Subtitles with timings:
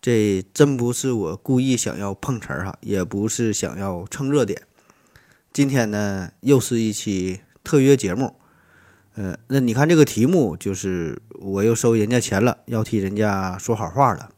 [0.00, 4.62] 这真不是我故意想要碰瓷儿哈，也不是想要蹭热点。
[5.52, 8.36] 今天呢，又是一期特约节目。
[9.14, 14.30] 呃，那你看这个题目，就是我又收人家钱了，要替人家说好话了。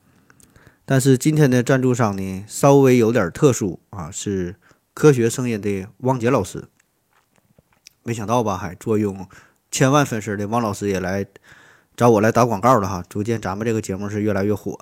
[0.84, 4.56] 但是今天的赞助商呢，稍微有点特殊啊，是
[4.95, 6.65] 科学声音的汪杰老师。
[8.03, 9.29] 没想到吧，还坐拥
[9.70, 11.25] 千万粉丝的汪老师也来
[11.95, 13.05] 找我来打广告了哈。
[13.09, 14.77] 逐渐咱们这个节目是越来越火。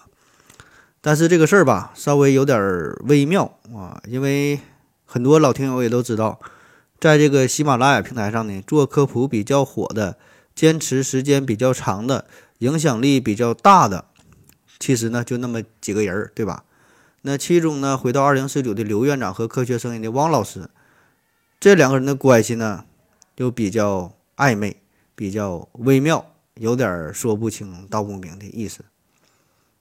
[1.00, 2.60] 但是这个事儿吧，稍微有点
[3.04, 4.60] 微妙啊，因为
[5.06, 6.38] 很多老听友也都知道，
[6.98, 10.18] 在这个喜马拉雅平台上呢，做科普比较火的、
[10.54, 12.26] 坚持时间比较长的、
[12.58, 14.04] 影响力比较大的，
[14.78, 16.64] 其实呢就那么几个人儿，对吧？
[17.22, 20.68] 那其中呢，回到二零四九的刘院长和科学声音的汪老师，
[21.58, 22.84] 这两个人的关系呢，
[23.34, 24.76] 就比较暧昧，
[25.14, 28.84] 比较微妙，有点说不清道不明的意思。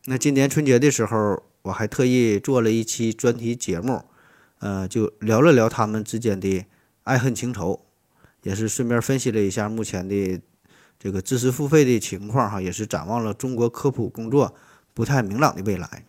[0.10, 4.06] 那今年春节的时候，我还特意做了一期专题节目，
[4.58, 6.66] 呃，就聊了聊他们之间的
[7.04, 7.82] 爱恨情仇，
[8.42, 10.42] 也是顺便分析了一下目前的
[10.98, 14.56] 这个知识付费的情况哈，也是展望了中国科普工作
[14.96, 16.04] 不太明朗的未来。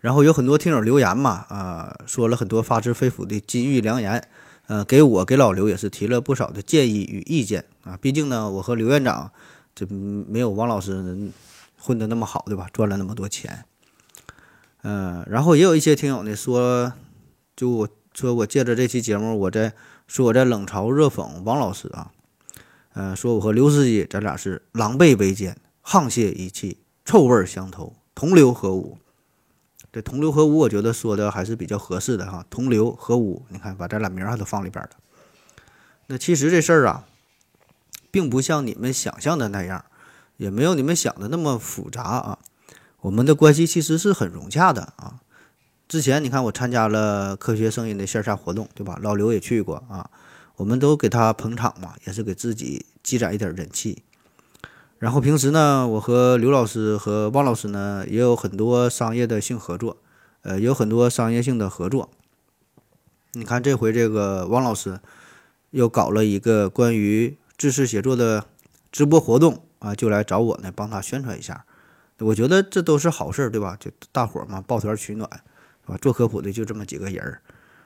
[0.00, 4.26] 然后有很多听友留言嘛，啊，说了很多发自肺腑的金玉良言，
[4.66, 7.96] 呃，给我给老刘也是提了不少的建议与意见啊。
[7.96, 9.30] 毕竟呢，我和刘院长
[9.72, 11.30] 这没有王老师。
[11.80, 12.68] 混得那么好，对吧？
[12.72, 13.64] 赚了那么多钱，
[14.82, 16.92] 嗯，然后也有一些听友呢说，
[17.56, 19.72] 就我说我借着这期节目，我在
[20.06, 22.12] 说我在冷嘲热讽王老师啊，
[22.92, 28.98] 嗯，说我和刘司机咱俩是狼狈为奸、沆瀣一气、臭味相投、同流合污。
[29.92, 32.44] 这同流合污，我觉得说的还是比较合适的哈。
[32.48, 34.90] 同流合污，你看把咱俩名儿还都放里边了。
[36.06, 37.06] 那其实这事儿啊，
[38.10, 39.84] 并不像你们想象的那样。
[40.40, 42.38] 也没有你们想的那么复杂啊，
[43.02, 45.20] 我们的关系其实是很融洽的啊。
[45.86, 48.98] 之前你看我参加了科学声音的线下活动，对吧？
[49.02, 50.08] 老刘也去过啊，
[50.56, 54.02] 我们都给他捧场嘛，也是给自己积攒一点人气。
[54.98, 59.98] 然后平时呢，我和刘老师和汪老师呢也有很多商业的性合作，
[60.40, 62.08] 呃，有很多商业性的合作。
[63.32, 65.00] 你看这回这个汪老师
[65.70, 68.46] 又搞了一个关于知识写作的
[68.90, 69.64] 直播活动。
[69.80, 71.66] 啊，就来找我呢，帮他宣传一下。
[72.18, 73.74] 我觉得这都是好事，对吧？
[73.80, 75.28] 就大伙儿嘛，抱团取暖，
[75.86, 75.96] 是吧？
[76.02, 77.40] 做科普的就这么几个人儿，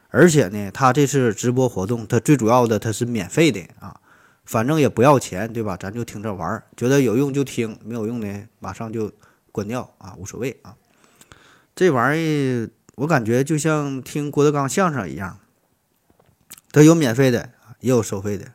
[0.09, 4.01] 而且呢，他这次直播活动，他最主要的他是免费的啊，
[4.45, 5.77] 反正也不要钱，对吧？
[5.77, 9.13] 咱就听着玩儿，觉得有用就听，没有用呢，马上就
[9.53, 10.75] 关掉啊，无所谓啊。
[11.77, 15.39] 这玩意儿我感觉就像听郭德纲相声一样，
[16.73, 18.47] 他有免费的，也有收费的，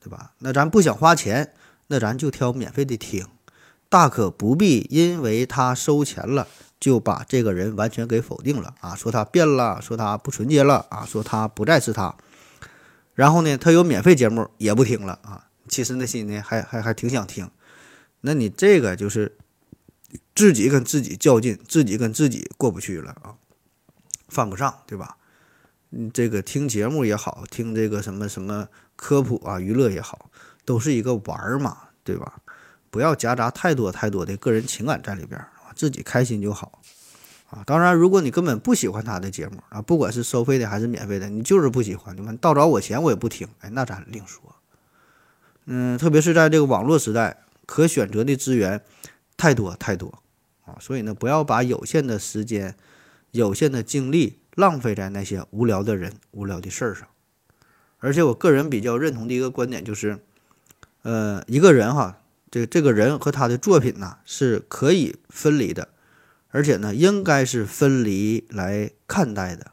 [0.00, 0.32] 对吧？
[0.38, 1.52] 那咱不想花钱。
[1.92, 3.26] 那咱就挑免费的听，
[3.90, 6.48] 大可不必因为他收钱了
[6.80, 8.96] 就把这个人完全给否定了啊！
[8.96, 12.16] 说他变了，说他不纯洁了啊，说他不再是他。
[13.14, 15.48] 然后呢，他有免费节目也不听了啊！
[15.68, 17.50] 其实内心呢还还还挺想听。
[18.22, 19.36] 那你这个就是
[20.34, 23.36] 自己跟自己较劲，自己跟自己过不去了啊，
[24.28, 25.18] 犯不上，对吧？
[25.90, 30.30] 嗯，这个听节目也好，听这个什么什么科普啊、娱乐也好。
[30.64, 32.40] 都是一个玩儿嘛，对吧？
[32.90, 35.42] 不要夹杂太多太多的个人情感在里边，
[35.74, 36.82] 自己开心就好
[37.48, 37.62] 啊。
[37.64, 44.42] 当然，如果你根本不喜欢他的节目啊，不管是收费的还是免费的，你就是不喜欢，你们倒找我钱我也不听，哎，那咱另说。
[45.64, 48.82] 嗯，特别是在这个网络时代，可选择的资源
[49.38, 50.22] 太多太多
[50.66, 52.76] 啊，所以呢，不要把有限的时间、
[53.30, 57.08] 有限的精力浪费在那些无聊的人、无聊的事儿上。
[58.00, 60.18] 而且，我个人比较认同的一个观点就是。
[61.02, 62.18] 呃，一个人哈，
[62.50, 65.88] 这这个人和他的作品呢是可以分离的，
[66.50, 69.72] 而且呢应该是分离来看待的。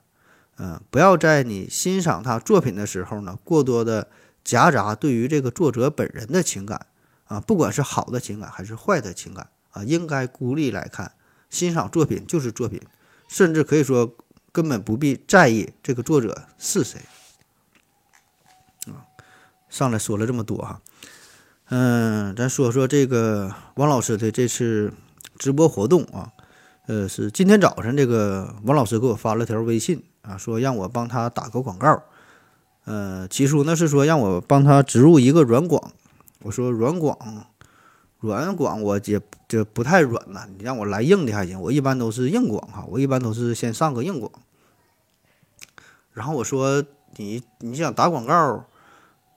[0.58, 4.10] 嗯，不要在你欣赏他作品的时候呢，过多的
[4.44, 6.88] 夹杂对于这个作者本人的情感
[7.28, 11.14] 啊，不管是好的情感还是坏的情感啊，应该孤立来看。
[11.50, 12.82] 欣赏作品就是作品，
[13.28, 14.16] 甚至可以说
[14.52, 17.02] 根本不必在意这个作者是谁。
[18.88, 19.06] 啊，
[19.70, 20.82] 上来说了这么多哈。
[21.72, 24.92] 嗯，咱说说这个王老师的这次
[25.38, 26.34] 直播活动啊，
[26.88, 32.02] 呃，是今天早上这个王老师给我发了条微信啊，说让我帮他打个广告。
[32.86, 35.92] 呃，起初呢是说让我帮他植入一个软广，
[36.42, 37.16] 我说软广，
[38.20, 44.32] 软广我也这不太软呐，你让我来硬的还行，我一般都是硬广哈，我一般都是先上个硬广。
[46.14, 46.84] 然后我说
[47.18, 48.66] 你你想打广告，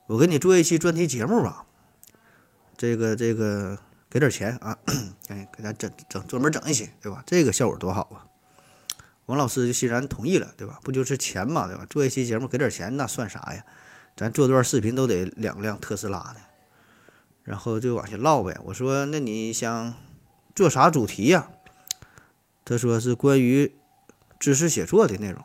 [0.07, 1.67] 我给你做一期专题节目吧，
[2.83, 3.79] 这个这个
[4.11, 4.77] 给点钱啊，
[5.29, 7.23] 哎给咱整整专门整一期，对吧？
[7.25, 8.27] 这个效果多好啊！
[9.27, 10.81] 王老师就欣然同意了，对吧？
[10.83, 11.87] 不就是钱嘛，对吧？
[11.89, 13.65] 做一期节目给点钱那算啥呀？
[14.17, 16.41] 咱做段视频都得两辆特斯拉的，
[17.45, 18.59] 然后就往下唠呗。
[18.65, 19.95] 我说那你想
[20.53, 21.49] 做啥主题呀？
[22.65, 23.73] 他说是关于
[24.41, 25.41] 知识写作的内容。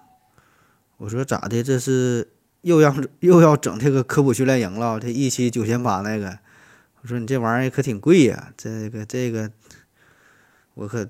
[0.97, 1.61] 我说咋的？
[1.61, 2.31] 这是
[2.61, 4.99] 又让又要整这个科普训练营了？
[4.99, 6.39] 这一期九千八那个？
[7.07, 9.49] 我说你这玩意儿可挺贵呀，这个这个
[10.73, 11.07] 我可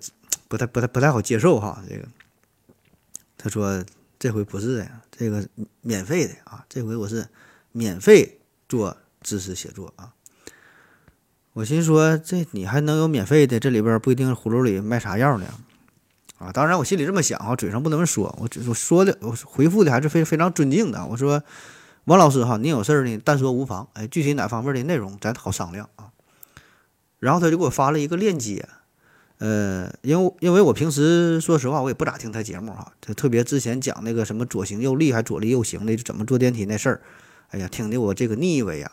[0.47, 1.83] 不太不太不太好接受哈。
[1.89, 2.07] 这个
[3.35, 3.83] 他说
[4.19, 5.43] 这回不是的，这个
[5.81, 7.27] 免费的啊，这回我是
[7.71, 8.39] 免费
[8.69, 10.13] 做知识写作啊。
[11.53, 13.59] 我心说这你还能有免费的？
[13.59, 15.47] 这里边不一定葫芦里卖啥药呢。
[16.37, 18.25] 啊，当然我心里这么想啊，嘴上不能说。
[18.39, 21.03] 我我说的，我回复的还是非非常尊敬的。
[21.07, 21.43] 我说，
[22.07, 23.89] 王老师哈，您有事儿呢，但说无妨。
[23.91, 26.11] 哎，具体哪方面的内容咱好商量啊。
[27.19, 28.65] 然后他就给我发了一个链接，
[29.39, 37.01] 呃，因为因为我平时说实话我也不咋听他节目哈，他特别之前讲那个什么左行右立还左立右行的怎么坐电梯那事儿，
[37.49, 38.89] 哎呀，听的我这个腻歪呀，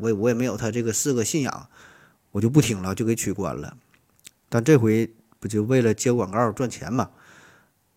[0.00, 1.68] 我我也没有他这个四个信仰，
[2.32, 3.76] 我就不听了，就给取关了。
[4.48, 5.10] 但这回。
[5.40, 7.10] 不就为了接广告赚钱嘛？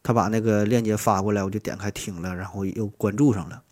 [0.03, 3.63] 他把那个链接发过来，我就点开听了，然后又关注上了。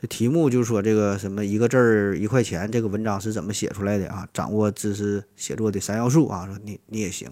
[0.00, 4.28] 这题目就是说这个什么一个字儿一块钱，这个文章是怎么写出来的啊？
[4.32, 7.28] 掌握知识写作的三要素啊，说你你也行。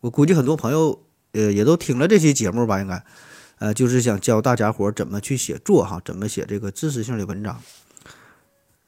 [0.00, 1.02] 我估计很多朋友
[1.32, 3.04] 呃也都听了这期节目吧，应该
[3.58, 7.60] 呃就是想教大家伙怎么去写作哈，怎么写这个知识性的文章。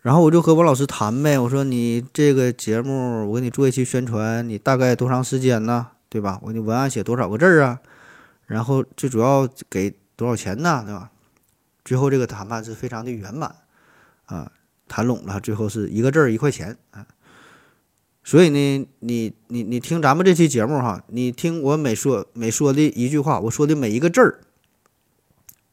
[0.00, 5.88] 然后我就和王老师谈呗，我说你这个节目，我给你做一期宣传，你大概多长时间呢？
[6.08, 6.38] 对吧？
[6.42, 7.80] 我你文案写多少个字儿啊？
[8.46, 10.84] 然后最主要给多少钱呢？
[10.86, 11.10] 对吧？
[11.86, 13.56] 最后这个谈判是非常的圆满
[14.26, 14.52] 啊，
[14.86, 17.06] 谈拢了，最后是一个字儿一块钱啊。
[18.22, 24.40] 所以呢，你你你听咱们这期节目哈，你听我每说每说的一句话，我说的每一个字儿，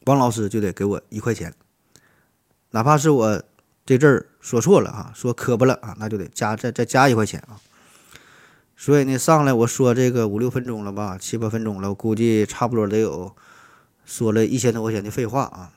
[0.05, 1.53] 王老师就得给我一块钱，
[2.71, 3.43] 哪怕是我。
[3.85, 7.59] 这字儿说错了啊，说磕巴了啊，那就得加再再加一块钱啊。
[8.77, 13.35] 所以呢，上来我说这个五六分钟了吧，七八分钟了，我估计差不多得有
[14.05, 15.73] 说了一千多块钱的废话啊。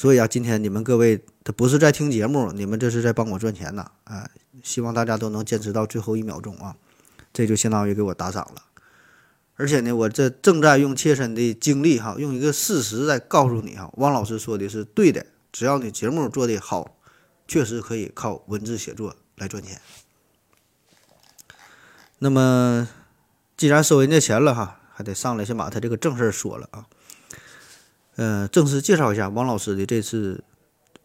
[0.00, 4.26] 所以啊，今天你们各位他不是在听节目，你们这是在帮我赚钱呢啊！
[4.62, 6.74] 希望大家都能坚持到最后一秒钟啊，
[7.34, 8.62] 这就相当于给我打赏了。
[9.56, 15.26] 而且呢，我这正在用切身的经历哈，用一个事实在告诉你哈，汪老师说的是对的。
[15.52, 16.96] 只要你节目做得好，
[17.46, 19.78] 确实可以靠文字写作来赚钱。
[22.20, 22.88] 那么，
[23.54, 26.86] 既然收人家钱了哈，还得上来先把他这个正事儿说了啊。
[28.16, 30.44] 嗯，正式介绍一下王老师的这次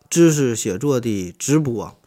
[0.10, 1.98] 知识写作的直播。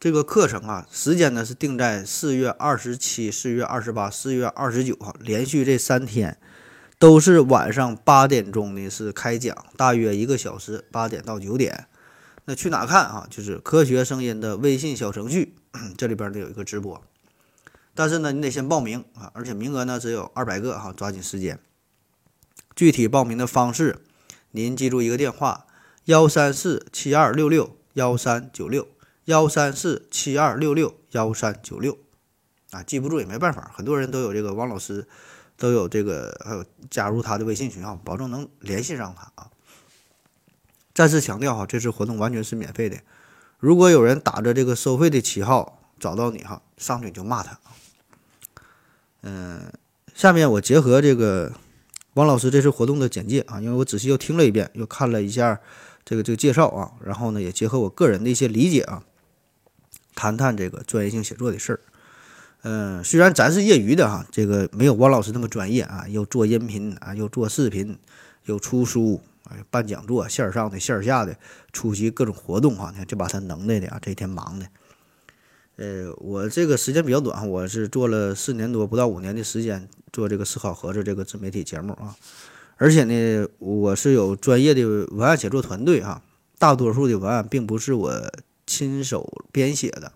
[0.00, 6.38] 这个课程啊，时间呢是定在四月二十七、四月二十八、四月二十九号，连续这三天。
[6.98, 11.86] 都是晚上八点钟呢，是开讲，大约一个小时，八点到九点。
[12.44, 13.26] 那去哪看啊？
[13.28, 15.56] 就是科学声音的微信小程序，
[15.98, 17.02] 这里边呢有一个直播。
[17.92, 21.58] 但是呢，你得先报名啊，而且名额呢只有二百个哈，抓紧时间。
[22.74, 24.00] 具体报名的方式，
[24.50, 25.66] 您记住一个电话：
[26.06, 28.88] 幺三四七二六六幺三九六，
[29.26, 31.98] 幺三四七二六六幺三九六。
[32.70, 35.06] 啊，记不住也没办法，很多人都有这个王老师。
[35.58, 39.48] 都有这个，还有加入他的微信群啊，保证能联系上他啊。
[40.92, 42.98] 再次强调哈，这次活动完全是免费的。
[43.58, 47.60] 如果有人打着这个收费的旗号找到你哈，上去就骂他。
[49.20, 49.72] 嗯，
[50.14, 51.52] 下面我结合这个
[52.14, 55.58] 王老师这次活动的简介啊，因为我仔细又听了一遍，又看了一下
[56.04, 59.02] 这个这个介绍啊，然后呢也结合我个人的一些理解啊，
[60.14, 61.80] 谈谈这个专业性写作的事儿。
[62.64, 67.98] 嗯，虽然咱是业余的哈，这个没有汪老师那么专业啊，又做音频啊，又做视频，
[68.44, 71.34] 又出书，哎，办讲座，线上的、线下的，
[71.72, 74.66] 出席各种活动哈，你看这把他能耐的啊，这一天忙的。
[75.82, 82.14] 呃，我这个时间比较短，我是做了四年多，不到五年的时间做这个思考盒子这个自媒体节目啊，
[82.76, 86.22] 而且呢，我是有专业的文案写作团队哈，
[86.56, 88.32] 大多数的文案并不是我
[88.64, 90.12] 亲手编写的。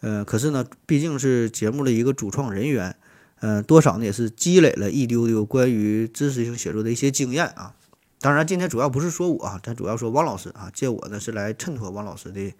[0.00, 2.96] 呃，可是呢，毕竟是节目的一个主创人员，
[3.40, 7.74] 嗯，多少呢也是积累了一丢丢关于知识性写作的一些经验啊。
[8.20, 12.54] 当然，今天主要不是说我啊，咱主要说汪老师啊，借我呢是来衬托汪老师的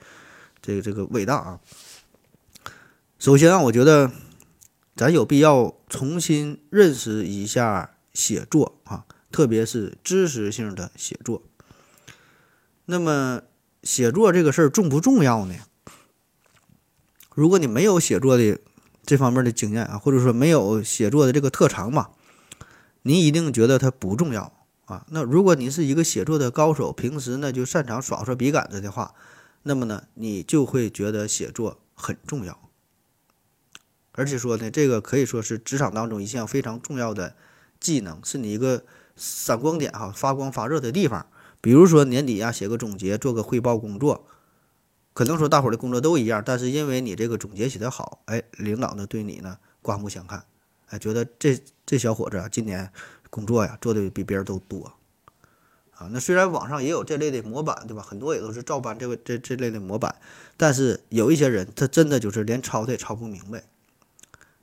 [0.61, 1.59] 这个这个伟大啊。
[3.23, 4.11] 首先啊，我觉得
[4.97, 11.41] 咱有必要重新认识一下写作啊，特别是知识性的写作。
[12.87, 13.43] 那么，
[13.85, 15.55] 写作这个事儿重不重要呢？
[17.33, 18.59] 如果你没有写作的
[19.07, 22.11] 这方面的经验啊，或者说没有写作的这个特长吧，
[23.03, 24.53] 你一定觉得它不重要
[24.87, 25.07] 啊。
[25.11, 29.15] 那如果你是一个写作的高手，平时呢就擅长耍耍笔杆子的话，
[29.63, 32.72] 那么呢你就会觉得写作很重要。
[34.13, 37.35] 而且说呢，这个可以说是职场当中一项非常重要的
[37.81, 38.85] 技能，是你一个
[39.17, 41.27] 闪光点哈，发光发热的地方。
[41.61, 44.27] 比如说年底呀，写个总结，做个汇报工作，
[45.15, 50.45] 可能说大伙儿的工作都一样，但是因为你这个总结写得好，哎，领导呢对你呢刮目相看，
[50.89, 52.93] 哎，觉得这这小伙子啊，今年
[53.31, 54.93] 工作呀做的比别人都多，
[55.95, 58.03] 啊，那虽然网上也有这类的模板，对吧？
[58.03, 60.17] 很多也都是照搬这个这这类的模板，
[60.57, 63.63] 但是有一些人他真的就是连抄他也抄不明白。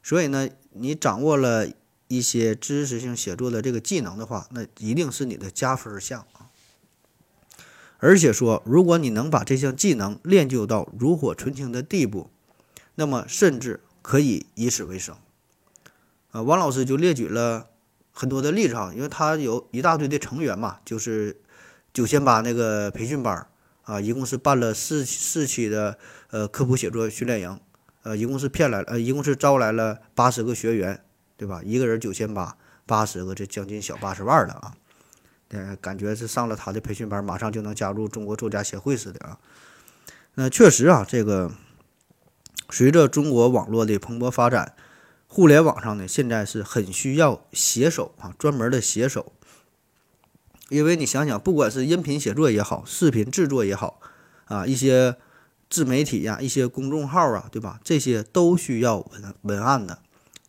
[0.09, 1.67] 所以呢，你掌握了
[2.07, 6.49] 一些知识性写作的这个技能的话，那一定是你的加分项啊。
[7.99, 12.31] 而且说，如果你能把这项技能练就到炉火纯青的地步，
[12.95, 15.15] 那么甚至可以以此为生。
[16.31, 17.67] 啊，王老师就列举了
[18.11, 21.39] 很多的例子啊，因为他有一大堆的成员嘛，就是
[21.93, 23.45] 九千八那个培训班
[23.83, 25.99] 啊，一共是办了四四期的
[26.31, 27.59] 呃科普写作训练营。
[28.03, 31.03] 呃，一共是骗来了，呃，一共是招来了八十个学员，
[31.35, 31.61] 对吧？
[31.63, 34.73] 一个人九千八，八十个，这将近小八十万了啊！
[35.49, 39.37] 呃，感觉是上了他的培训班，马上就能加入中国作家协会似的啊。
[40.35, 41.51] 那确实啊，这个
[42.69, 44.75] 随着中国网络的蓬勃发展，
[45.27, 49.33] 互联网上呢，现在是很需要写手啊，专门的写手。
[50.69, 53.99] 因为你想想，不管是音频写作也好，视频制作也好，
[54.45, 55.17] 啊，一些。
[55.69, 57.79] 自媒体呀，一些公众号啊，对吧？
[57.83, 59.99] 这些都需要文文案的，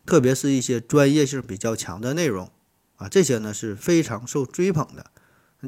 [0.05, 2.49] 特别是一些专业性比较强的内容
[2.95, 5.05] 啊，这些呢是非常受追捧的。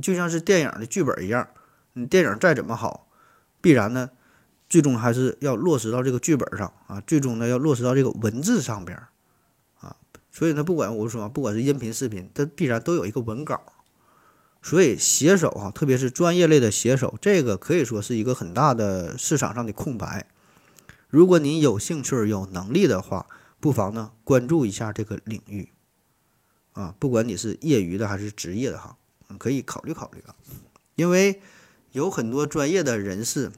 [0.01, 1.48] 就像是电影的剧本一样，
[1.93, 3.07] 你电影再怎么好，
[3.62, 4.10] 必然呢，
[4.67, 8.98] 最终还是要落实到这个剧本上啊，最终呢要落实到这个文字上边
[9.79, 9.95] 啊。
[10.31, 13.62] 所以呢，不管我说，不管是音频、视频，它必然都有一个文稿。
[14.63, 20.27] 所以写手啊，特别是专业类的写手，这个可以说是一个很大的市场上的空白。
[21.10, 23.27] 如果你有兴趣、有能力的话，
[23.60, 25.70] 不妨呢关注一下这个领域
[26.72, 28.98] 啊，不管你是业余的还是职业的哈，
[29.38, 30.34] 可以考虑考虑啊。
[30.96, 31.41] 因为
[31.91, 33.51] 有很多专业的人士，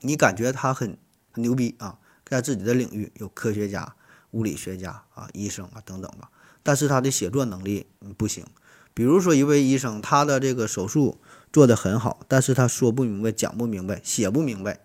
[0.00, 0.96] 你感觉他很
[1.32, 3.96] 很牛逼啊，在自己的领域有科学家、
[4.30, 6.30] 物理学家啊、医生啊等等吧，
[6.62, 7.86] 但是他的写作能力
[8.16, 8.46] 不行。
[8.94, 11.18] 比如说，一位医生，他的这个手术
[11.52, 14.80] 做得很好，但是他说不明白、讲不明白、写不明白。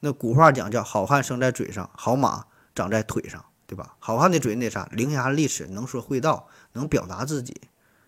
[0.00, 3.96] 那古话讲叫“好汉生在嘴上，好马长在腿上”，对吧？
[3.98, 7.54] 好汉的嘴那啥，伶牙俐齿，能说会道，能表达自己，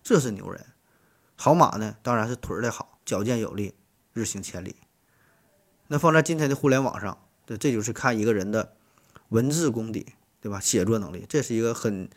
[0.02, 0.64] 这是牛人。
[1.36, 3.74] 好马呢，当然是腿儿的好，矫健有力，
[4.12, 4.76] 日行千里。
[5.88, 8.72] 那放在今天的互联网上，这这就是看一个人的
[9.28, 10.58] 文字功底，对吧？
[10.58, 12.08] 写作能力，这是一个很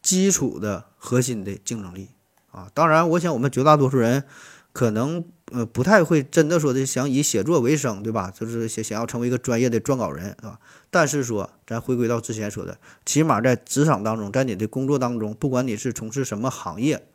[0.00, 2.10] 基础的核心的竞争力。
[2.50, 4.24] 啊，当然，我想我们绝大多数人
[4.72, 8.30] 可能呃不太会真的说的想以写作为生，对吧？
[8.30, 10.58] 就是想想要成为一个专业的撰稿人，啊。
[10.90, 17.06] 但是说，咱回归到之前说的，起码在职场当中，在你的工作当中，不管你是从事什么行业，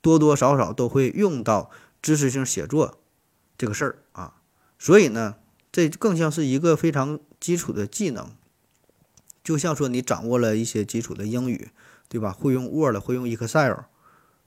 [0.00, 2.98] 多多少少都会用到知识性写作
[3.58, 4.34] 这个事儿啊。
[4.78, 5.34] 所以呢，
[5.72, 8.30] 这更像是一个非常基础的技能，
[9.42, 11.70] 就像说你掌握了一些基础的英语，
[12.08, 12.30] 对吧？
[12.30, 13.80] 会用 Word，会用 Excel。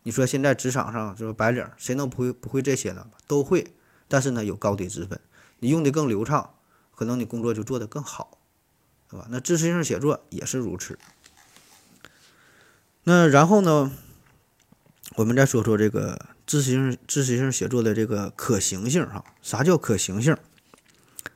[0.04, 3.08] 你说现在职场上就是白领，谁能不会不会这些呢？
[3.26, 3.74] 都会，
[4.08, 5.20] 但是呢有高低之分。
[5.60, 6.56] 你用的更流畅，
[6.94, 8.38] 可能你工作就做得更好，
[9.10, 9.28] 对吧？
[9.30, 11.00] 那知识性写作也是如此。
[13.06, 13.92] 那然后呢，
[15.16, 19.24] 我们再说说这个知识性知识性写作的这个可行性哈？
[19.42, 20.36] 啥叫可行性？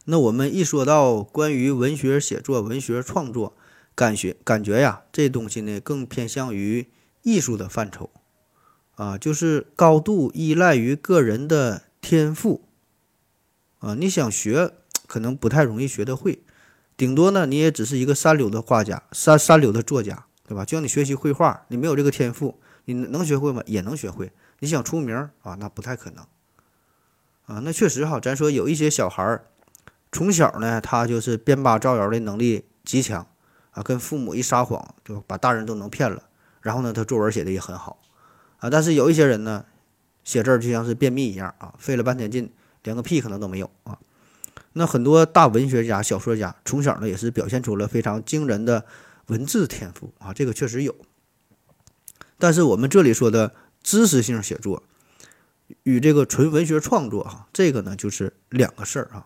[0.05, 3.55] 那我们一说到关于文学写作、文学创作，
[3.95, 6.87] 感觉感觉呀，这东西呢更偏向于
[7.23, 8.09] 艺术的范畴。
[8.97, 12.63] 啊，就是高度依赖于个人的天赋，
[13.77, 14.71] 啊，你想学
[15.05, 16.41] 可能不太容易学得会，
[16.97, 20.65] 顶多呢你也只是一个三流的画家，三三流的作家，对吧？
[20.65, 23.61] 就像你学习绘画，你没有这个天赋，你能学会吗？
[23.67, 24.31] 也能学会。
[24.59, 26.25] 你想出名啊，那不太可能。
[27.45, 29.45] 啊，那确实哈，咱说有一些小孩儿
[30.11, 33.27] 从小呢，他就是编八造谣的能力极强，
[33.69, 36.23] 啊，跟父母一撒谎，就把大人都能骗了。
[36.61, 37.99] 然后呢，他作文写的也很好
[38.57, 38.69] 啊。
[38.69, 39.65] 但是有一些人呢，
[40.23, 42.51] 写字儿就像是便秘一样啊，费了半天劲，
[42.83, 43.97] 连个屁可能都没有啊。
[44.73, 48.85] 那很多大文学家、小说家从小呢也是表现出了非常惊人的
[49.27, 50.95] 文字天赋啊，这个确实有。
[52.37, 54.83] 但是我们这里说的知识性写作
[55.83, 59.25] 与这个纯文学创作哈，这个呢就是两个事儿啊。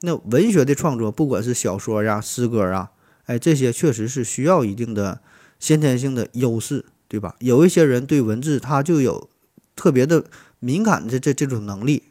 [0.00, 2.90] 那文学的创作，不管是小说呀、诗歌啊，
[3.24, 5.22] 哎，这些确实是需要一定的
[5.58, 7.34] 先天性的优势，对吧？
[7.40, 9.28] 有一些人对文字他就有
[9.76, 10.24] 特别的
[10.60, 12.04] 敏感的这这种能力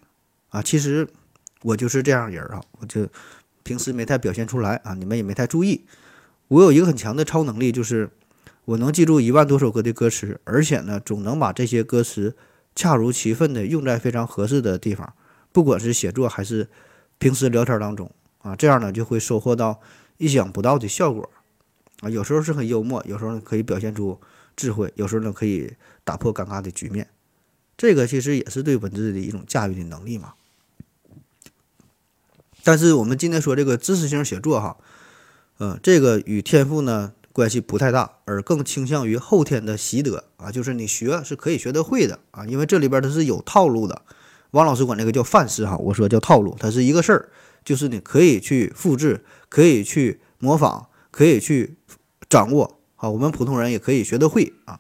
[0.50, 1.08] 啊，其实。
[1.64, 3.06] 我就是这样人啊，我就
[3.64, 5.84] 平时没太表现出来啊，你们也没太注意。
[6.48, 8.10] 我有一个很强的超能力，就是
[8.64, 12.34] 我能记住一万多首歌的歌词，而且呢，总能把这些歌词
[12.78, 15.14] 恰如其分的用在非常合适的地方，
[15.52, 16.70] 不管是写作还是
[17.18, 18.10] 平时聊天当中
[18.42, 19.82] 啊，这样呢就会收获到
[20.18, 21.30] 意想不到的效果
[22.00, 22.10] 啊。
[22.10, 24.18] 有时候是很幽默，有时候可以表现出
[24.60, 25.74] 智慧，有时候呢可以
[26.04, 27.08] 打破尴尬的局面。
[27.78, 30.34] 这个其实也是对文字的一种驾驭的能力嘛。
[32.66, 34.76] 但是我们今天说这个知识型写作哈，
[35.60, 44.02] 嗯，这个与天赋呢关系不太大，而更倾向于后天的习得啊，就是你学是可以学得会的啊，因为这里边它是有套路的。
[44.52, 47.30] 王老师管这个叫范式哈，我说叫套路，它是一个事儿，
[47.64, 51.78] 就是你可以去复制，可以去模仿，可以去
[52.28, 54.80] 掌握啊，我们普通人也可以学得会啊。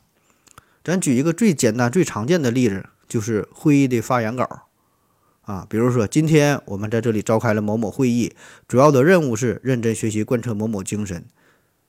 [0.84, 4.68] 咱举一个最简单、最常见的例子，就是会议的发言稿。
[5.42, 8.36] 啊，比如说，今天我们在这里召开了某某会议，
[8.68, 11.26] 主要的任务是认真学习，贯彻某某精神，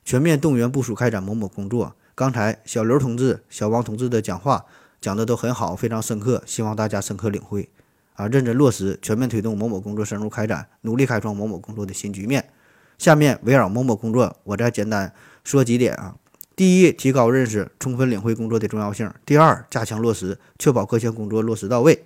[0.03, 1.95] 全面动员部署开展某某工作。
[2.15, 4.65] 刚才小刘同志、小王同志的讲话
[4.99, 7.69] 讲的都很好，非常深刻，希望大家深刻领会
[8.15, 12.49] 啊，认真落实，全面推动某某工作深入开展，努力开创某某工作的新局面。
[12.97, 16.15] 下面围绕某某工作，我再简单说几点啊。
[16.61, 22.05] 第一，提高认识，充分领会工作的重要性；第二，加强落实，确保各项工作落实到位。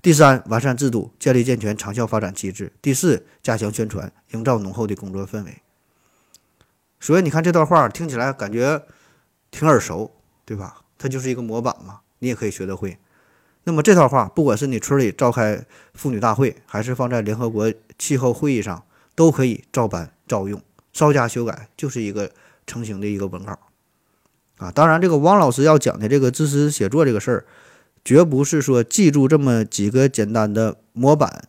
[0.00, 2.72] 第三，完善制度，建立健全长效发展机制。
[2.80, 5.60] 第四，加强宣传，营造浓厚的工作氛围。
[7.00, 8.80] 所以你看这段话听起来感觉
[9.50, 10.12] 挺耳熟，
[10.44, 10.82] 对吧？
[10.96, 12.96] 它就是一个模板嘛，你也可以学得会。
[13.64, 18.84] 那么这套话，不管是你村里召开妇女大会，还是放在联合国气候会议上，
[19.16, 22.30] 都可以照搬照用，稍加修改，就是一个
[22.64, 23.58] 成型的一个文稿
[24.58, 24.70] 啊。
[24.70, 27.46] 当然，这个汪老师要讲的这个知识写作这个事儿。
[28.04, 31.46] 绝不是说记住这么几个简单的模板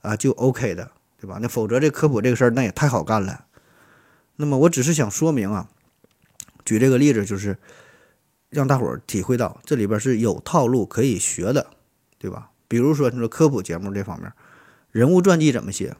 [0.00, 1.38] 啊就 OK 的，对吧？
[1.40, 3.44] 那否则这科普这个事儿那也太好干了。
[4.34, 5.68] 那么我只是想说明啊，
[6.64, 7.56] 举这个例子就是
[8.48, 11.68] 让大伙儿体会到这里边是有套路可以学的，
[12.18, 12.50] 对吧？
[12.66, 14.32] 比如说你说科普节目这方面，
[14.90, 15.94] 人物传记怎么写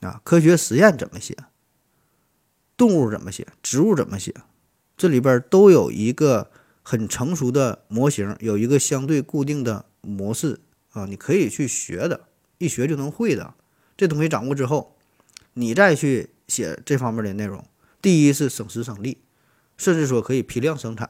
[0.00, 0.20] 啊？
[0.24, 1.36] 科学实验怎么写？
[2.76, 3.46] 动物怎么写？
[3.62, 4.34] 植物怎么写？
[4.96, 6.50] 这里边都有一个。
[6.84, 10.58] 很成熟的模型，有一个相对固定的模式
[10.90, 12.22] 啊，你可以去学的，
[12.58, 13.54] 一学就能会的。
[13.96, 14.96] 这东西掌握之后，
[15.54, 17.64] 你再去写这方面的内容，
[18.02, 19.18] 第一是省时省力，
[19.76, 21.08] 甚至说可以批量生产，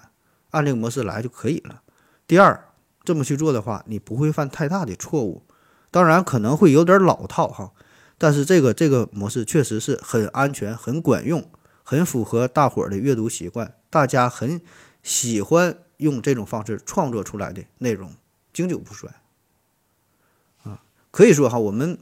[0.50, 1.80] 按这个模式来就可以了。
[2.26, 2.68] 第二，
[3.02, 5.42] 这么去做的话，你不会犯太大的错误。
[5.90, 7.72] 当然可能会有点老套哈，
[8.18, 11.50] 但是这个这个模式确实是很安全、很管用、
[11.82, 14.60] 很符合大伙儿的阅读习惯，大家很。
[15.04, 18.14] 喜欢用这种方式创作出来的内容
[18.52, 19.10] 经久不衰
[20.62, 21.98] 啊，可以说哈，我们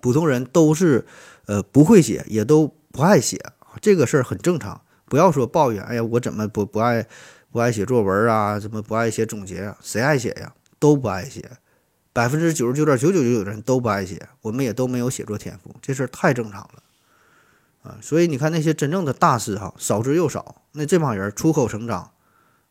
[0.00, 1.06] 普通人都是
[1.46, 3.38] 呃不会写，也都不爱写，
[3.80, 4.82] 这个事儿很正常。
[5.04, 7.06] 不要说抱怨，哎呀，我怎么不不爱
[7.52, 8.58] 不爱写作文啊？
[8.58, 9.78] 怎么不爱写总结啊？
[9.80, 10.52] 谁爱写呀？
[10.80, 11.48] 都不爱写，
[12.12, 16.82] 百分之九十九点九九九九的人都不爱写，我们也都没有写作天赋，这事儿太正常了。
[17.82, 20.62] 啊，所以你看那些真正的大师哈，少之又少。
[20.72, 22.12] 那这帮人出口成章，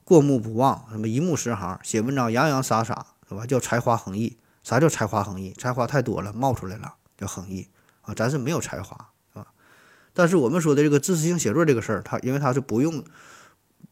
[0.04, 3.45] 过目不忘，什么一目十行，写文章洋洋洒洒，是吧？
[3.45, 4.38] 叫才华横溢。
[4.62, 5.52] 啥叫才华横溢？
[5.54, 7.67] 才华太多了，冒出来了，叫横溢
[8.02, 8.13] 啊。
[8.13, 9.48] 咱是没有才华，是吧？
[10.13, 13.04] 但是我们说的这个知识性写作这个事儿，它因为它是不用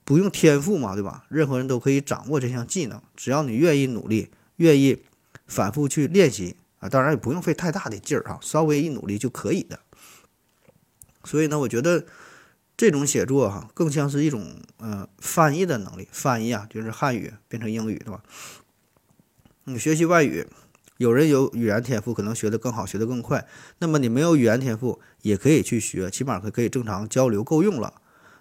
[0.04, 1.26] 不用天赋嘛，对吧？
[1.30, 5.04] 任何人都可以掌握这项技能，只要你愿意努力，愿意
[5.48, 9.80] 反复去练习啊，当然也不用费太大的劲儿啊，稍微一努力就可以的。
[11.28, 12.06] 所以呢，我觉得
[12.78, 16.08] 这种写作哈，更像是一种呃翻译的能力。
[16.12, 18.24] 翻译啊，就是汉语变成英语，对吧？
[19.66, 20.48] 你学习外语，
[20.98, 23.46] 有人有语言天赋，可能学得更好，学得更快。
[23.80, 27.96] 那么你没有语言天赋，也可以去学，起码可可以正常交流，够用了。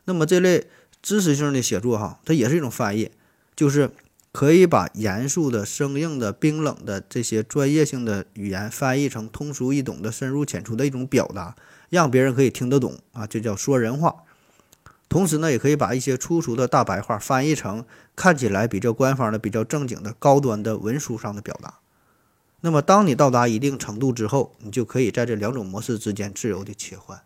[0.04, 0.68] 那么这类
[1.02, 3.10] 知识性的写作哈，它也是一种翻译，
[3.56, 3.90] 就是
[4.30, 11.56] 可以把严肃的、生硬的、冰冷的这些专业性的语言翻译成通俗易懂的、深入浅出的一种表达。
[11.88, 14.24] 让别人可以听得懂啊，这叫说人话。
[15.08, 17.84] 同时呢，也可以把一些粗俗的大白话翻译成
[18.16, 21.78] 看起来比较官方的、比较正经的高端的文书上的表达。
[22.62, 27.22] 那么，当你到达一定程度之后，你就可以在这两种模式之间自由的切换，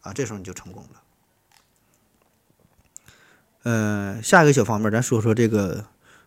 [0.00, 1.02] 啊，这时候你就成功了。
[3.64, 5.84] 呃，下一个小方面，咱说说这个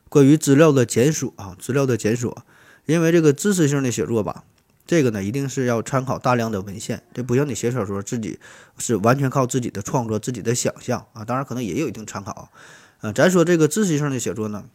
[0.08, 2.46] 关于资料的检索啊，资料的检索，
[2.86, 4.44] 因为这个知识性的写作吧，
[4.92, 8.38] 这个呢一定是要参考大量的文献，这不像你写小说，自己
[8.78, 12.52] 是完全靠自己的创作、自己的想象啊，当然可能也有一定参考。
[13.00, 14.66] 呃，咱说这个知识性的写作呢，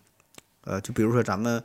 [0.63, 1.63] 呃，就比如说咱们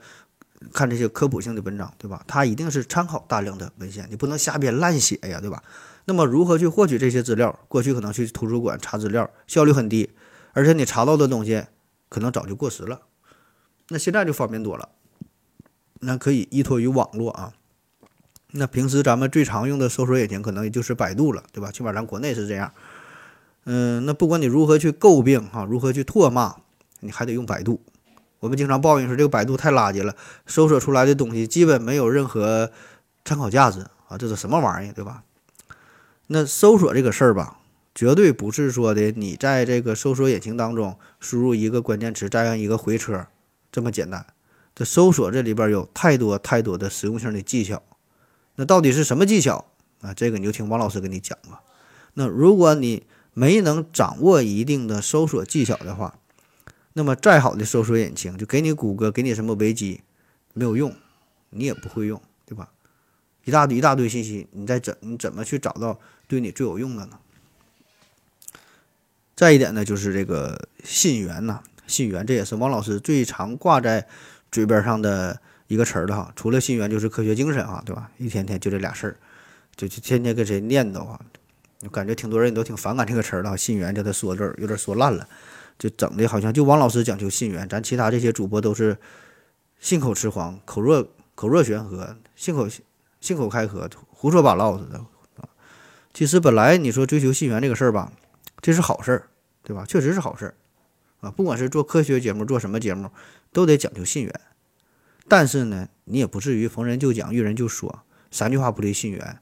[0.74, 2.26] 看这些科普性的文章，对吧？
[2.28, 5.64] 它一定是参考大量的文献，你不能瞎编乱写呀，对吧？
[6.04, 7.58] 那么如何去获取这些资料？
[7.70, 10.10] 过去可能去图书馆查资料，效率很低。
[10.52, 11.64] 而且你查到的东西
[12.10, 13.04] 可能早就过时了，
[13.88, 14.90] 那现在就方便多了，
[16.02, 17.54] 那可以依托于网络啊。
[18.52, 21.72] 那平时咱们最常用的搜索引擎可能也就是百度了，对吧？
[21.72, 22.72] 起码咱国内是这样。
[23.66, 26.56] 嗯，那不管你如何去诟病哈，如何去唾骂，
[27.00, 27.82] 你还得用百度。
[28.40, 32.72] 我们经常抱怨说这个百度太垃圾了，搜索出来的东西基本没有任何
[33.24, 35.24] 参考价值啊，这是什么玩意儿，对吧？
[36.28, 37.58] 那搜索这个事儿吧。
[37.94, 43.28] 绝对不是说的，你在这个搜索引擎当中输入一个关键词，再按一个回车
[43.70, 44.26] 这么简单。
[44.74, 47.84] 这搜索这里边有太多太多的实用性的技巧。
[48.56, 49.66] 那到底是什么技巧
[50.02, 50.14] 啊？
[50.14, 51.62] 这个你就听王老师给你讲吧。
[52.14, 56.20] 那如果你没能掌握一定的搜索技巧的话，
[56.94, 60.02] 那么再好的搜索引擎就给你谷歌，给你什么维基，
[60.54, 60.94] 没有用，
[61.52, 62.70] 你也不会用，对吧？
[63.46, 67.18] 一大堆一大堆信息，你再怎你怎么去找到对你最有用的呢？
[69.34, 74.08] 再一点呢，就是这个信源呐，信源这也是王老师最常挂在
[74.52, 76.32] 嘴边上的一个词儿的哈。
[76.36, 78.12] 除了信源，就是科学精神啊，对吧？
[78.18, 79.16] 一天天就这俩事儿，
[79.76, 81.20] 就就天天跟谁念叨啊，
[81.92, 83.58] 感觉挺多人都挺反感这个词儿的。
[83.58, 85.28] 信源叫他说字儿有点说烂了，
[85.80, 88.98] 就整的好像就王老师讲究信源，咱其他这些主播都是
[89.80, 92.68] 信口雌黄、口若口若悬河、信口
[93.20, 94.98] 信口开河、胡说八道似的
[95.38, 95.50] 啊。
[96.14, 98.12] 其实本来你说追求信源这个事儿吧，
[98.62, 99.28] 这是好事儿。
[99.64, 99.86] 对吧？
[99.88, 100.56] 确实是好事儿
[101.20, 101.30] 啊！
[101.30, 103.12] 不管是做科学节目，做什么节目，
[103.54, 104.42] 都得讲究信源。
[105.32, 109.40] 但是呢，你也不至于逢人就讲，遇人就说，三句话不离信源。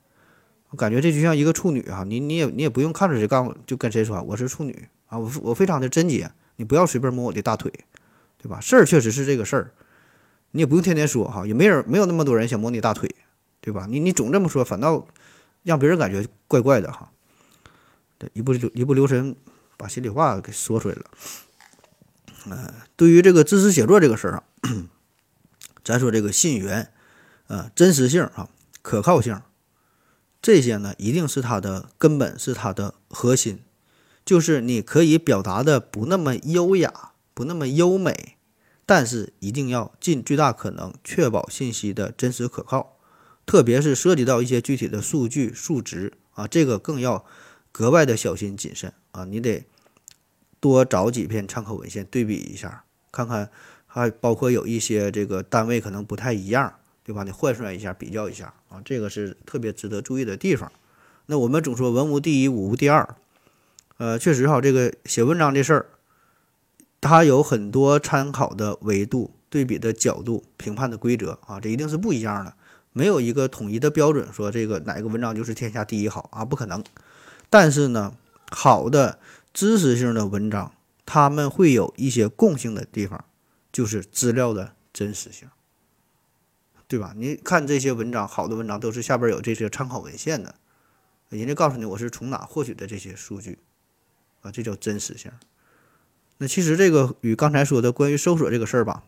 [0.70, 7.74] 我感觉这就像一个处女哈，你你也你也不用看着谁干，就跟谁说我是处女啊，我我非常的贞洁，你不要随便摸我的大腿，
[8.38, 8.60] 对吧？
[8.60, 9.72] 事儿确实是这个事儿，
[10.52, 13.10] 你也不用天天说哈，也没人没有那么多人想摸你大腿，
[13.60, 13.88] 对吧？
[13.90, 15.08] 你你总这么说，反倒
[15.64, 17.10] 让别人感觉怪怪的哈。
[18.20, 19.36] 对，一不留一不留神。
[19.76, 21.06] 把心里话给说出来了。
[22.50, 24.44] 呃，对于这个知识写作这个事儿啊，
[25.84, 26.92] 咱说这个信源，
[27.48, 28.50] 呃，真实性啊，
[28.82, 29.42] 可靠性，
[30.42, 33.64] 这些呢，一定是它的根本，是它的核心。
[34.26, 38.38] 就是你可以表达的不那么优雅，不那么优美，
[38.86, 42.98] 但是一定要尽最大可能确保信息的真实可靠。
[43.48, 47.26] 特别是涉及到一些具体的数据数值啊，这个更要
[47.72, 48.94] 格外的小心谨慎。
[49.12, 49.66] 啊，你得
[50.60, 53.50] 多找几篇参考文献对比一下，看看
[53.90, 56.74] 还包括有一些这个单位可能不太一样，
[57.04, 57.24] 对吧？
[57.24, 60.72] 你换算一下，比较一下啊，这个是特别值得注意的地方。
[61.26, 63.16] 那我们总说文无第一，武无第二，
[63.98, 65.86] 呃，确实哈，这个写文章这事儿，
[67.02, 72.54] 它有很多参考的维度、对比的角度、评判的规则啊，这一定是不一样的，
[72.94, 76.84] 没有一个统一的标准，说这个哪个文章就是天下第一好啊，不可能。
[77.50, 78.14] 但是呢。
[78.52, 79.20] 好的
[79.54, 80.72] 知识性的文章，
[81.06, 83.24] 他们会有一些共性的地方，
[83.80, 85.48] 就是资料的真实性，
[86.86, 87.14] 对吧？
[87.16, 90.56] 你看这些文章，好的文章都是下边有这些参考文献的，
[91.30, 93.60] 人家告诉你我是从哪获取的这些数据，
[94.42, 95.32] 啊，这叫真实性。
[96.40, 99.06] 那其实这个与刚才说的关于搜索这个事儿吧，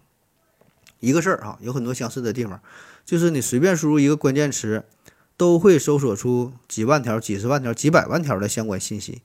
[1.02, 2.64] 一个事儿啊，有很多相似的地方，
[3.04, 4.86] 就是你随便输入一个关键词。
[5.38, 9.24] 都会搜索出几万条、几十万条、几百万条的相关信息。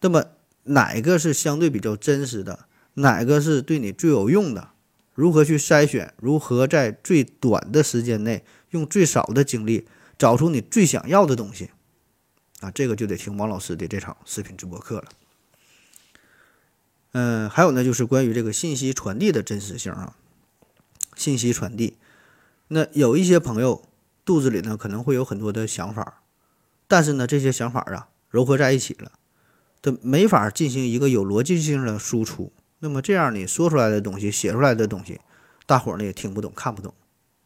[0.00, 0.26] 那么
[0.62, 2.68] 哪个是相对比较真实的？
[2.94, 4.70] 哪个是对你最有用的？
[5.14, 6.14] 如何去筛选？
[6.18, 9.86] 如何在最短的时间内，用最少的精力
[10.18, 11.70] 找出你最想要的东西？
[12.60, 15.04] 啊，这个就得听王老师的这场视频直播课了。
[17.12, 20.16] 嗯，还有呢，就是关于这个信息传递的真实性啊。
[21.16, 21.96] 信息传递，
[22.68, 23.84] 那有一些朋友。
[24.22, 26.22] 肚子里呢可能会有很多的想法，
[26.86, 29.10] 但是呢这些想法啊糅合在一起了，
[29.82, 32.52] 它没法进行一个有逻辑性的输出。
[32.80, 35.20] 那么这样你说出来的东西、写出来的东西，
[35.66, 36.92] 大伙儿呢也听不懂、看不懂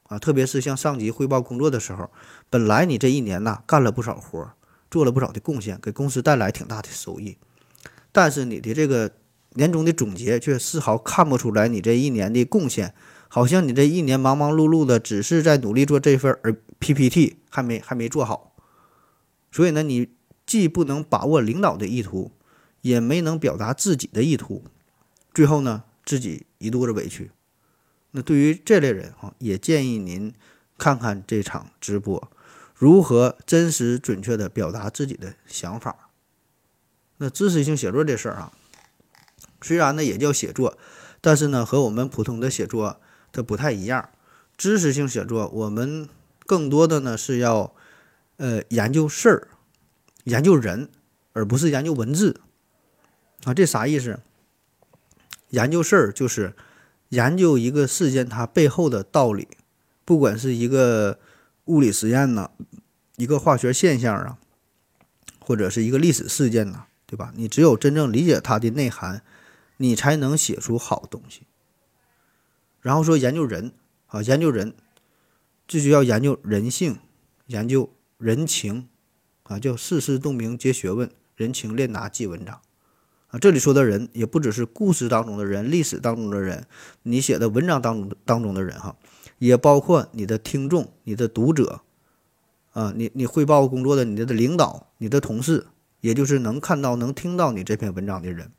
[0.05, 0.19] 啊。
[0.19, 2.11] 特别是向上级汇报工作的时候，
[2.49, 4.53] 本来你这一年呐干了不少活，
[4.91, 7.37] 做了不少的贡献，给公司带来挺大的收益，
[8.13, 9.11] 但是你的这个
[9.55, 12.95] 年终的总结却丝毫看不出来你这一年的贡献，
[13.29, 18.55] 好像你这一年忙忙碌碌的，只是在努力做这份儿 PPT，还没还没做好。
[19.51, 20.11] 所以呢，你
[20.47, 22.31] 既不能把握领导的意图，
[22.83, 24.65] 也没能表达自己的意图，
[25.35, 27.33] 最后呢，自己一肚子委屈。
[28.13, 30.33] 那对于这类人啊，也建议您
[30.79, 32.31] 看看这场直播，
[32.77, 36.09] 如何真实准确的表达自己的想法。
[37.17, 38.53] 那知识性写作这事儿啊，
[39.61, 40.79] 虽然呢也叫写作，
[41.21, 43.01] 但是呢和我们普通的写作
[43.33, 44.11] 它不太一样。
[44.57, 46.09] 知识性写作，我们
[46.47, 47.75] 更多的呢是要
[48.37, 49.49] 呃研究事儿、
[50.23, 50.89] 研究人，
[51.33, 52.41] 而不是研究文字
[53.43, 53.53] 啊。
[53.53, 54.21] 这啥意思？
[55.55, 56.55] 研究事儿就是。
[57.11, 59.47] 研究一个事件它背后的道理，
[60.05, 61.21] 不管是一个
[61.67, 62.51] 物理实验呢，
[63.17, 64.39] 一个化学现象啊，
[65.39, 67.33] 或者是一个历史事件呢，对吧？
[67.37, 69.23] 你只有真正理解它的内涵，
[69.77, 71.43] 你才能写出好东西。
[72.81, 73.73] 然后说研究人
[74.07, 74.75] 啊，研究人，
[75.69, 76.99] 就需要研究人性，
[77.47, 78.89] 研究人情
[79.45, 82.61] 啊，叫世事洞明皆学问，人情练达即文章。
[83.41, 86.67] 这里说的人也不只是故事当中的人、历史当中的人，
[87.03, 88.97] 你写的文章当中当中的人哈，
[89.39, 91.81] 也包括你的听众、你的读者，
[92.73, 95.67] 啊，你你汇报工作的你的领导、你的同事，
[96.01, 98.53] 也就是能看到、能听到你这篇文章的人，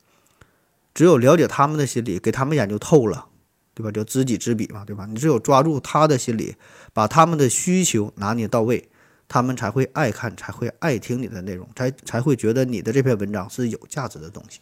[0.94, 3.28] 只有了解他们的心理，给他们研究透了，
[3.74, 3.92] 对吧？
[3.92, 5.06] 叫知己知彼嘛，对吧？
[5.06, 6.56] 你只有抓住他的心理，
[6.94, 8.90] 把他们的需求拿捏到位。
[9.28, 14.60] 他们才会爱看，才会爱听你的内容，才才会觉得你的这篇文章是有价值的东西。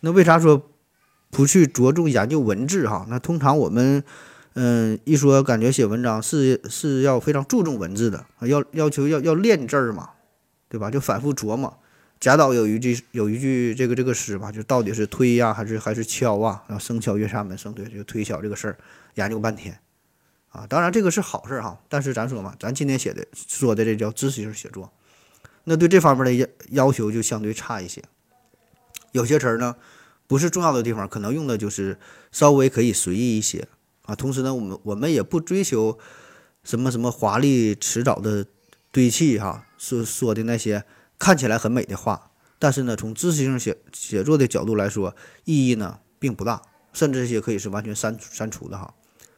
[0.00, 0.70] 那为啥说
[1.30, 3.06] 不去着重研究文字哈？
[3.08, 4.02] 那通常我们
[4.54, 10.10] 嗯一说感觉写文章是是要非常注重文字的，要要求要要练字嘛，
[10.68, 10.90] 对吧？
[10.90, 11.78] 就反复琢磨。
[12.18, 16.62] 贾岛有一句有一句这个这个诗吧，就到底是推呀还是还是敲啊？
[16.68, 18.76] 然后声敲月下门声推，就推敲这个事儿，
[19.14, 19.78] 研究半天。
[20.52, 24.92] 啊，当然这个是好事哈，但是咱说嘛，咱今天写的说的这叫知识性写作，
[25.64, 28.02] 那对这方面的要要求就相对差一些。
[29.12, 29.76] 有些词儿呢，
[30.26, 31.98] 不是重要的地方，可能用的就是
[32.30, 33.66] 稍微可以随意一些
[34.04, 34.14] 啊。
[34.14, 35.98] 同时呢，我们我们也不追求
[36.64, 38.46] 什么什么华丽辞藻的
[38.90, 40.84] 堆砌哈，说说的那些
[41.18, 46.60] 看起来很美的话，但是呢，从知识性写写作的角度来说，意义呢并不大，
[46.92, 48.92] 甚至这些可以是完全删删除的哈。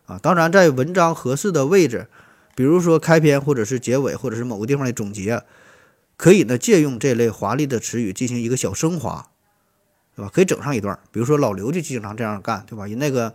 [0.07, 2.09] 啊，当然，在文章合适的位置，
[2.55, 5.43] 比如说开篇或者是结尾，或者是某个地方的总结，
[6.17, 9.31] 可以呢借用这类华丽的词语进行一个小升华，
[10.15, 10.31] 对吧？
[10.33, 12.87] 可以整上一段，比如说老刘就经常这样干，对吧？
[12.87, 13.35] 人那个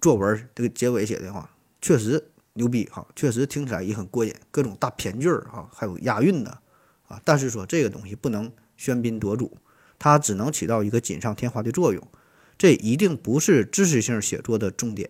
[0.00, 1.48] 作文这个结尾写的话，
[1.80, 6.50] 确实牛逼哈，确实听起来也很过瘾，各种大骈句儿哈，还有押韵的
[7.06, 7.20] 啊。
[7.24, 9.56] 但是说这个东西不能喧宾夺主，
[10.00, 12.04] 它只能起到一个锦上添花的作用，
[12.58, 15.08] 这一定不是知识性写作的重点。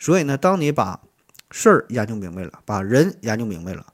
[0.00, 1.02] 所以呢，当你把
[1.50, 3.84] 事儿研究明白了，把人研究明白了，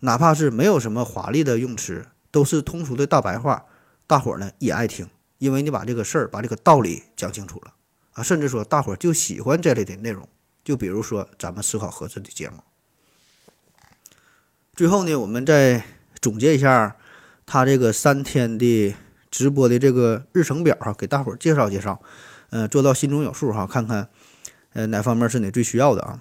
[0.00, 3.64] 哪怕是没有什么华丽的用词，都是通俗的大白话，
[4.06, 7.72] 大伙儿呢也爱听，因为你把这个事儿、把这个道理讲清楚了
[8.12, 10.28] 啊，甚至说大伙儿就喜欢这类的内容。
[10.62, 12.56] 就比如说咱们思考盒子的节目。
[14.74, 15.84] 最后呢，我们再
[16.20, 16.96] 总结一下
[17.46, 18.94] 他这个三天的
[19.30, 22.02] 直播的这个日程表哈，给大伙儿介绍介绍，
[22.50, 24.10] 嗯，做到心中有数哈，看看。
[24.76, 26.20] 呃，哪方面是你最需要的啊？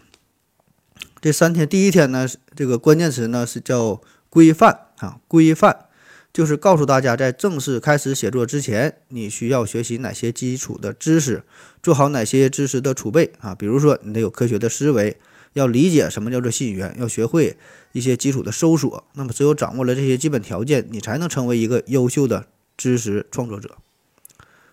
[1.20, 5.88] 这三天，第一天呢，这个关键词呢是叫规范啊，规范
[6.32, 11.44] 就是告诉大家，在正式开始写作之前，你需要学习哪些基础的知识，
[11.84, 13.54] 做好哪些知识的储备啊。
[13.54, 15.18] 比如说，你得有科学的思维，
[15.52, 17.58] 要理解什么叫做信源，要学会
[17.92, 19.04] 一些基础的搜索。
[19.16, 23.76] 那么，只有掌握了这些基本条件，你才能成为一个优秀的知识创作者。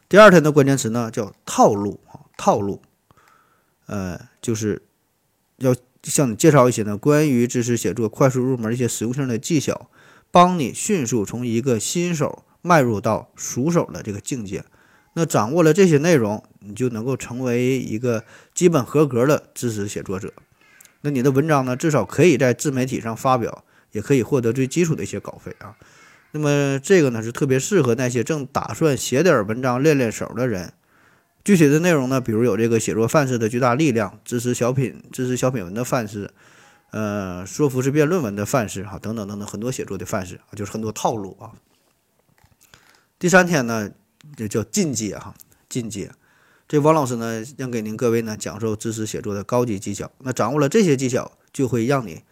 [0.09, 2.81] 第二天的关键词呢叫套路啊，套路。
[3.93, 4.81] 呃，就是
[5.59, 9.91] 要向你介绍一些呢关于知识写作快速入门一些实用性的技巧，
[10.31, 14.65] 帮你迅速从一个新手迈入到熟手的这个境界。
[15.13, 18.25] 那掌握了这些内容，你就能够成为一个
[18.55, 20.33] 基本合格的知识写作者。
[21.03, 25.77] 那你的文章呢，至少可以在自媒体上发表，也可以获得最基础的一些稿费啊。
[26.31, 30.73] 那么这个呢，是特别适合那些正打算写点文章练练手的人。
[31.45, 36.31] 具体的内容呢，比如有这个写作范式的巨大力量、知识小品、知识小品文的范式，
[36.91, 41.51] 呃，说服式辩论文的范式，哈，等等等等，很多写作的范式啊，就是很多套路啊。
[43.19, 43.91] 第三天呢，
[44.37, 45.35] 就叫进阶哈，
[45.69, 46.13] 进阶。
[46.69, 50.11] 这王老师呢，将给您各位呢讲授知识写作的高级技巧。
[50.19, 52.23] 那掌握了这些技巧，就会让你，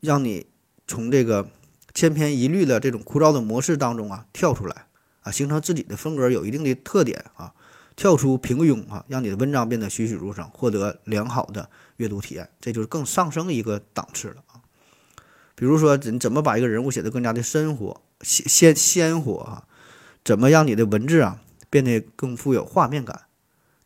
[0.00, 0.46] 让你
[0.86, 1.48] 从这个
[1.92, 4.86] 千篇一律的这种枯燥的模式当中啊跳出来。
[5.22, 7.52] 啊，形成自己的风格，有一定的特点啊，
[7.96, 14.60] 跳出平庸啊，让你的文章变得栩栩如生，获得良好的阅读体验，这就是更上升一个档次了啊。
[15.54, 19.64] 比如说，你怎么把一个人物写得更加的生活、鲜鲜鲜活啊？
[20.22, 23.22] 怎么让你的文字啊变得更富有画面感？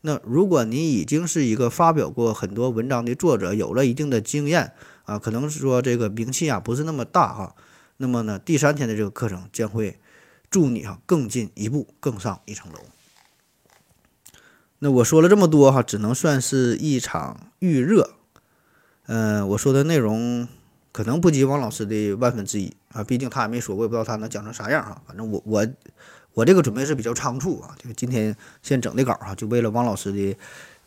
[0.00, 4.72] 那如果你已经是一个发表过很多文章的作者，有了一定的经验
[5.04, 7.54] 啊，可能是说这个名气啊不是那么大哈，
[7.98, 9.98] 那么呢，第三天的这个课程将会。
[10.50, 12.80] 助你哈更进一步，更上一层楼。
[14.82, 18.14] 那我说了这么多哈，只能算是一场预热。
[19.06, 20.48] 嗯，我说的内容
[20.90, 25.02] 可能不及王老师的万分之一啊，毕竟他也没说，我也不知道他能讲成啥样哈。
[25.06, 25.66] 反正我我
[26.32, 30.34] 我这个准备是比较仓促啊，就今天先整的稿哈，就为了王老师的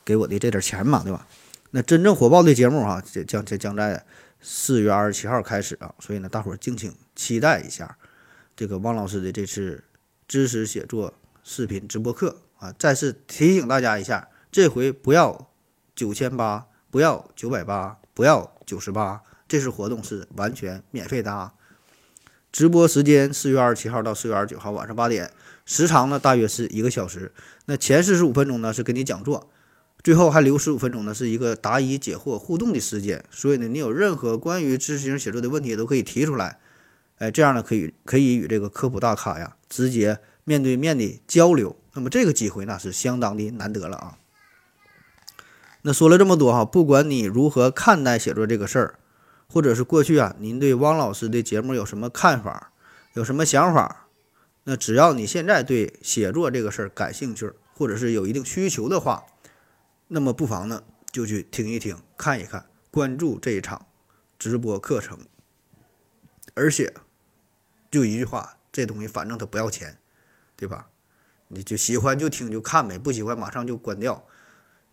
[0.03, 1.27] 给我的这点钱嘛，对吧？
[1.69, 4.03] 那真正火爆的节目哈，将将将在
[4.41, 7.95] 四月二十七号开始啊，所以呢，大伙儿敬请期待一下。
[8.55, 9.83] 这个汪老师的这次
[10.27, 15.49] 知识写作视频直播课啊，再次提醒大家一下，这回不要
[15.93, 21.51] 九千八，不要九百八，不要九十八，这次活动是完全免费的啊！
[22.53, 25.29] 直播时间四月二十七号到四月二十九号晚上八点，
[25.65, 27.33] 时长呢大约是一个小时。
[27.65, 29.49] 那前四十五分钟呢是给你讲座，
[30.01, 33.25] 最后还留十五分钟呢是一个答疑解惑互动的时间。
[33.29, 36.59] 所以呢，你有任何关于知识型写作的问题都可以提出来。
[37.17, 44.17] 哎，这样呢可以可以与这个科普大咖呀直接面对面的交流，那么这个机会那是相当的难得了啊。
[45.83, 48.99] 那说了这么多哈，不管你如何看待写作这个事儿，
[49.47, 52.71] 或者是过去啊，您对汪老师的节目有什么看法，
[53.13, 54.07] 有什么想法，
[54.63, 59.25] 那只要你现在对写作这个事儿感兴趣，或者是有一定需求的话，
[60.07, 63.85] 那么不妨呢就去听一听，看一看，关注这一场
[64.37, 65.19] 直播课程，
[66.53, 66.93] 而且。
[67.91, 69.99] 就一句话，这东西反正它不要钱，
[70.63, 70.87] 对吧？
[71.49, 74.23] 你就喜欢就听就看呗，不喜欢马上就关掉。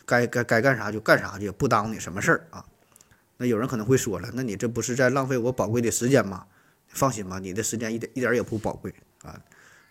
[0.05, 2.65] 该该该干啥就干啥去，不耽误你什么事儿啊。
[3.37, 6.45] 那有人可能会说了，那你这不是在浪费我宝贵的时间吗？
[6.89, 9.41] 放心吧，你的时间一点一点也不宝贵啊。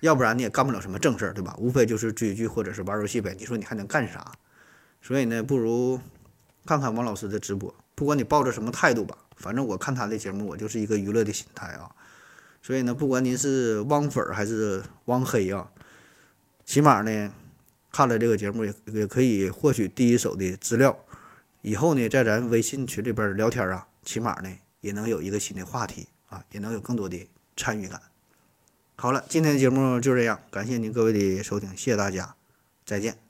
[0.02, 1.56] 要不然你也干不了什么正事儿，对吧？
[1.58, 3.34] 无非就是追剧或者是玩游戏呗。
[3.40, 4.30] 你说你还能干啥？
[5.02, 5.98] 所以呢，不如
[6.66, 11.90] 看看王老师的直播，不管你抱着什么态度吧，反正我看他的节目，我就是一个娱乐的心态啊。
[12.62, 15.72] 所以呢，不管您是汪粉还是汪黑啊，
[16.66, 17.34] 起码呢，
[17.92, 20.98] 看了这个节目也也可以获取第一手的资料。
[21.62, 24.50] 以后呢，在咱微信群里边聊天啊，起码呢
[24.82, 28.02] 也能有一个新的话题啊，也能有更多的参与感。
[28.96, 32.36] 好了，今天的节目就这样，感谢您各位的收听，谢谢大家，
[32.86, 33.29] 再见。